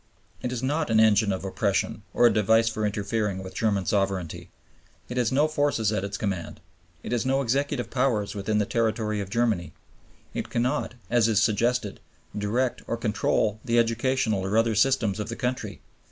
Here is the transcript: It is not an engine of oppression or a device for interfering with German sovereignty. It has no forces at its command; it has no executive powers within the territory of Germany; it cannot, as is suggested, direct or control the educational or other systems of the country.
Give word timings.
It 0.41 0.51
is 0.51 0.63
not 0.63 0.89
an 0.89 0.99
engine 0.99 1.31
of 1.31 1.45
oppression 1.45 2.01
or 2.11 2.25
a 2.25 2.33
device 2.33 2.67
for 2.67 2.87
interfering 2.87 3.43
with 3.43 3.53
German 3.53 3.85
sovereignty. 3.85 4.49
It 5.09 5.17
has 5.17 5.31
no 5.31 5.47
forces 5.47 5.91
at 5.91 6.03
its 6.03 6.17
command; 6.17 6.59
it 7.03 7.11
has 7.11 7.23
no 7.23 7.39
executive 7.39 7.91
powers 7.91 8.33
within 8.33 8.57
the 8.57 8.65
territory 8.65 9.21
of 9.21 9.29
Germany; 9.29 9.73
it 10.33 10.49
cannot, 10.49 10.95
as 11.11 11.27
is 11.27 11.39
suggested, 11.39 11.99
direct 12.35 12.81
or 12.87 12.97
control 12.97 13.59
the 13.63 13.77
educational 13.77 14.43
or 14.43 14.57
other 14.57 14.73
systems 14.73 15.19
of 15.19 15.29
the 15.29 15.35
country. 15.35 15.81